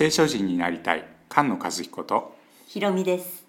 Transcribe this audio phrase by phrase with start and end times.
[0.00, 2.34] 聖書人になりたい菅野和彦と
[2.66, 3.44] ひろみです。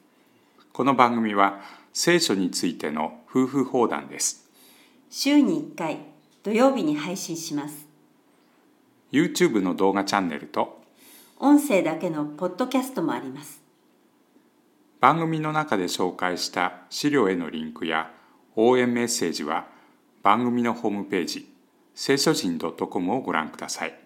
[0.74, 1.62] この番組は
[1.94, 4.50] 聖書についての夫婦放談です。
[5.10, 6.00] 週に1回
[6.44, 7.88] 土曜日に配信します。
[9.14, 10.82] YouTube の動画チャンネルと
[11.40, 13.62] 音声だけのポッドキャストもあります。
[15.00, 18.12] 番組の中で紹介した資料へのリンクや
[18.58, 19.68] 応援メッセージは
[20.22, 21.50] 番組のホームページ
[21.96, 24.01] 聖書人 .com をご覧ください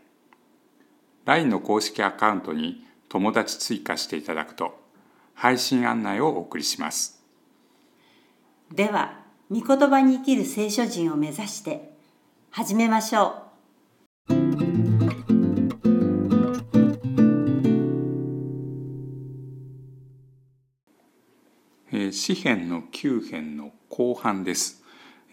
[1.25, 4.79] LINE の公式アカウントに友達追加していただくと
[5.33, 7.21] 配信案内をお送りします
[8.73, 9.19] では
[9.51, 11.93] 御言葉に生きる聖書人を目指して
[12.49, 13.45] 始めましょ
[21.91, 24.83] えー詩編の9編の後半です。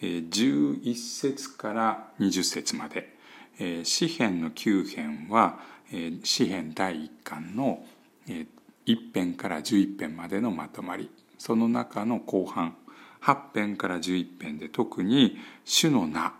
[0.00, 3.16] えー11節から20節まで。
[3.58, 5.81] えー詩編の9編は、えー
[6.22, 7.84] 詩編第1巻の、
[8.28, 8.46] えー
[8.86, 11.10] 1編から11編までのまとまり。
[11.38, 12.76] その中の後半、
[13.22, 16.34] 8編から11編で特に主の名、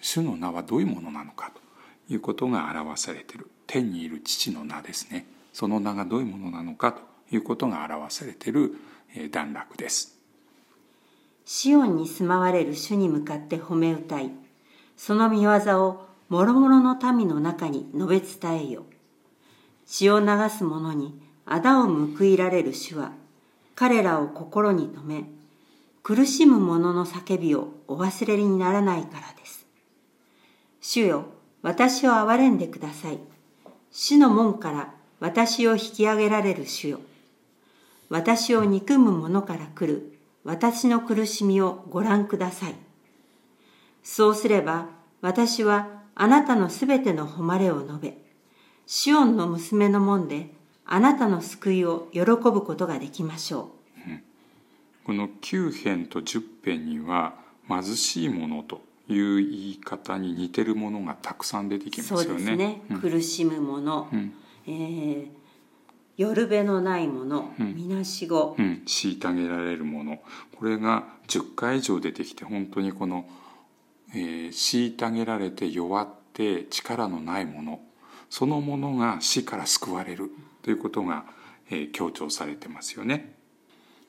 [0.00, 1.52] 主の名はどういうものなのか
[2.08, 3.50] ということが表されている。
[3.66, 5.26] 天にいる父の名ですね。
[5.52, 7.00] その名がどういうものなのかと
[7.34, 8.74] いうことが表されている
[9.30, 10.18] 段落です。
[11.44, 14.30] シオンに住まわれる主に向かって褒め歌い
[14.96, 15.50] その見業
[15.86, 18.86] を諸々の民の中に述べ伝えよ
[19.96, 21.14] 血を流す者に
[21.46, 23.12] 仇を報いられる主は
[23.76, 25.24] 彼らを心に留め
[26.02, 29.64] 苦しむ者の叫びをお忘れにならないからです。
[30.80, 31.26] 主よ
[31.62, 33.20] 私を憐れんでください。
[33.92, 37.00] 主の門から私を引き上げられる主よ。
[38.08, 42.74] 私を憎む者から来る私の苦しみをご覧ください。
[44.02, 44.88] そうすれば
[45.20, 48.23] 私はあなたのすべての誉れを述べ、
[48.86, 50.50] シオンの娘の門で
[50.86, 53.70] あなたの救いを喜ぶことができましょ
[55.04, 57.34] この9編と10編には
[57.68, 62.02] 貧しいものという言い方に似てるものがたくさん出てきう。
[62.02, 62.38] ますそうよね。
[62.38, 62.82] ですね。
[62.90, 63.00] うん。
[63.00, 64.32] 苦しむ者、うん。
[64.66, 65.28] えー
[66.16, 70.22] 夜べのない者、みなしご、うん、虐げられるもの。
[70.56, 73.28] これが10回以上出てきて本当にこの、
[74.14, 74.48] えー
[74.96, 77.80] 虐げられて弱って力のないもの
[78.30, 80.30] そのものが死から救われる
[80.62, 81.24] ということが、
[81.70, 83.34] えー強調されてますよね。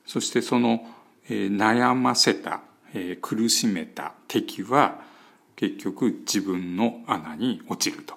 [0.06, 0.88] そしてその、
[1.30, 2.62] えー悩ませた、
[2.94, 5.02] えー苦しめた敵は
[5.56, 8.16] 結局自分の穴に落ちると。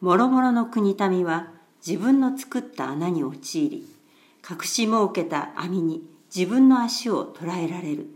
[0.00, 1.48] もろもろの国民は
[1.86, 3.86] 自分の作った穴に陥り
[4.48, 6.02] 隠し設けた網に
[6.34, 8.06] 自分の足を捕らえられる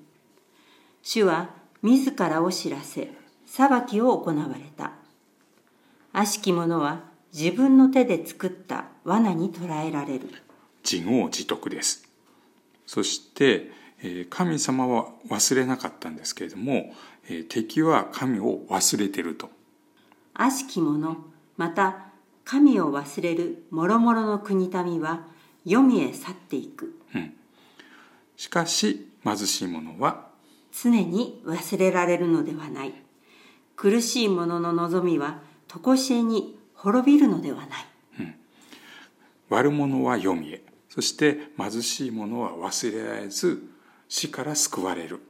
[1.02, 1.50] 主は
[1.82, 3.10] 自らを知らせ
[3.46, 4.92] 裁きを行われた
[6.18, 7.02] 悪しき者は
[7.32, 10.28] 自分の手で作った罠に捕らえられる。
[10.82, 12.08] 自業自得です。
[12.86, 13.70] そして
[14.02, 16.92] えー神様は忘れなかったんですけれども
[17.28, 19.48] えー敵は神を忘れてると。
[20.34, 21.18] 悪しき者
[21.56, 22.08] また
[22.44, 25.24] 神を忘れるもろもろの国民は
[25.64, 26.98] 黄泉へ去っていく。
[28.36, 30.26] しかし貧しい者は
[30.72, 32.92] 常に忘れられるのではない。
[33.76, 37.68] 苦しい者の望みは常しえに滅びるのではない。
[39.50, 43.62] 悪者は黄泉へそして貧しい者は忘れられず
[44.08, 45.20] 死から救われる。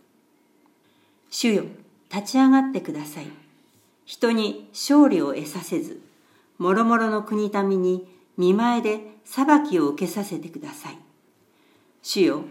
[1.30, 1.64] 主よ
[2.12, 3.26] 立ち上がってください。
[4.04, 6.00] 人に勝利を得させず
[6.56, 10.98] もろもろの国民に見前で裁きを受けさせてください。
[12.02, 12.44] 主よ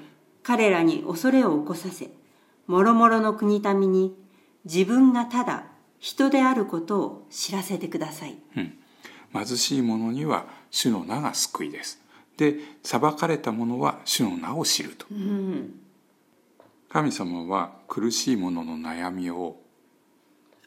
[0.44, 2.10] 彼らに恐れを起こさせ
[2.68, 4.16] もろもろの国民に
[4.66, 5.66] 自分がただ
[6.00, 8.38] 人であることを知らせてください。
[9.34, 12.02] 貧しい者には主の名が救いです。
[12.38, 15.08] で裁かれた者は主の名を知ると、
[16.90, 19.60] 神様は苦しい者の悩みを、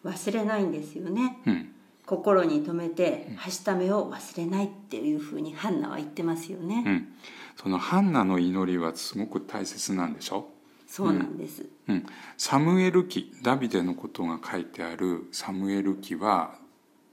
[0.05, 1.39] 忘れないんですよね。
[1.47, 1.73] うん、
[2.07, 7.09] 心に留めてはしためを忘れないっていうふうにハンナは言ってますよね、うん、
[7.57, 10.49] そのハンナの祈りはすごく大切なんでしょ？
[10.91, 12.07] そうなんです、うん、
[12.37, 16.57] サムエル記ダビデのことが書いてあるサムエル記は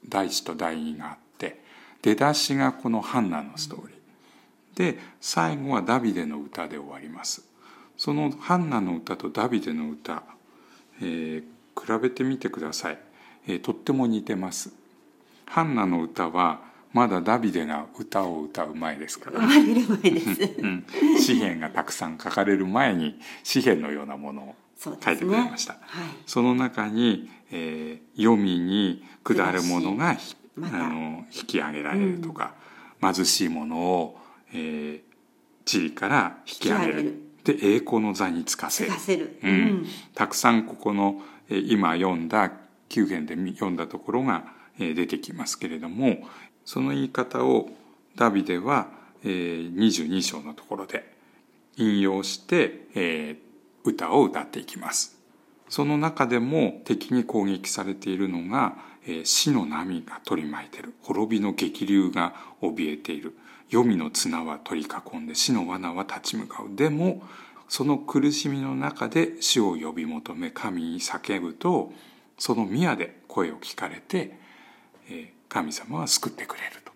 [0.09, 1.61] 第一と第二があって
[2.01, 3.97] 出だしがこのハンナのストーリー。
[4.77, 7.43] で最後はダビデの歌で終わります。
[7.97, 10.23] そのハンナの歌とダビデの歌、
[11.01, 11.43] えー
[11.79, 12.97] 比べてみてください、
[13.47, 14.73] えーとっても似てます。
[15.45, 16.61] ハンナの歌は
[16.97, 19.39] まだダビデが歌を歌う前ですから。
[19.39, 20.55] 生まれる前です。
[20.57, 20.85] うん、
[21.19, 25.73] 詩篇がたくさん書かれる前に詩篇のようなものを書いてくれました。
[25.73, 25.81] はい。
[26.25, 30.85] その中に、えー、黄泉に下るものがひまた。
[30.85, 32.55] あの引き上げられるとか、
[32.99, 34.19] 貧しい者を、
[34.51, 34.99] えー、
[35.65, 37.21] 地理から引き上げる。
[37.43, 39.39] で栄光の座につかせる。
[39.43, 39.85] うん、
[40.15, 42.51] たくさんここの、えー、今読んだ
[42.89, 44.45] 9編で読んだところが、
[44.79, 46.17] えー、出てきますけれども
[46.67, 47.69] その言い方を
[48.17, 48.87] ダビデは、
[49.23, 51.09] 22章のところで
[51.77, 53.37] 引用して、
[53.85, 55.17] 歌を歌っていきます。
[55.69, 58.75] その中でも敵に攻撃されているのが、
[59.23, 60.93] 死の波が取り巻いている。
[61.03, 63.37] 滅びの激流が怯えている。
[63.69, 66.75] 黄泉の綱は取り囲んで死の罠は立ち向かう。
[66.75, 67.23] でも
[67.69, 71.93] その苦しみの中で死を呼び求め神に叫ぶと
[72.37, 74.37] その宮で声を聞かれて、
[75.09, 76.91] えー、神様は救ってくれると。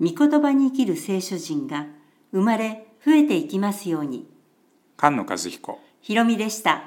[0.00, 1.86] 御言葉に生きる聖書人が
[2.32, 4.28] 生まれ増えていきますように。
[4.98, 5.80] 菅野和彦。
[6.00, 6.84] ひろみでした。